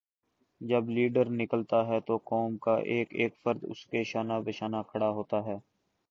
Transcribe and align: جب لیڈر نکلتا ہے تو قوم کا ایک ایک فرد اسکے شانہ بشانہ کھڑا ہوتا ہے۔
جب 0.61 0.89
لیڈر 0.89 1.29
نکلتا 1.31 1.85
ہے 1.87 1.99
تو 2.07 2.17
قوم 2.23 2.57
کا 2.57 2.75
ایک 2.85 3.13
ایک 3.13 3.35
فرد 3.43 3.63
اسکے 3.63 4.03
شانہ 4.03 4.39
بشانہ 4.45 4.81
کھڑا 4.89 5.09
ہوتا 5.09 5.43
ہے۔ 5.45 5.57